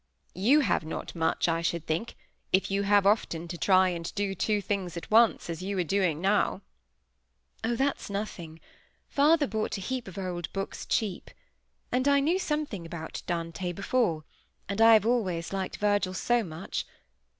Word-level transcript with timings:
"You 0.33 0.61
have 0.61 0.83
not 0.83 1.13
much, 1.13 1.47
I 1.47 1.61
should 1.61 1.85
think, 1.85 2.15
if 2.51 2.71
you 2.71 2.81
have 2.81 3.05
often 3.05 3.47
to 3.49 3.55
try 3.55 3.89
and 3.89 4.11
do 4.15 4.33
two 4.33 4.59
things 4.59 4.97
at 4.97 5.11
once, 5.11 5.47
as 5.47 5.61
you 5.61 5.77
are 5.77 5.83
doing 5.83 6.19
now. 6.19 6.63
"Oh! 7.63 7.75
that's 7.75 8.09
nothing! 8.09 8.59
Father 9.09 9.45
bought 9.45 9.77
a 9.77 9.81
heap 9.81 10.07
of 10.07 10.17
old 10.17 10.51
books 10.53 10.87
cheap. 10.87 11.29
And 11.91 12.07
I 12.07 12.19
knew 12.19 12.39
something 12.39 12.83
about 12.83 13.21
Dante 13.27 13.73
before; 13.73 14.23
and 14.67 14.81
I 14.81 14.93
have 14.93 15.05
always 15.05 15.53
liked 15.53 15.77
Virgil 15.77 16.15
so 16.15 16.43
much. 16.43 16.87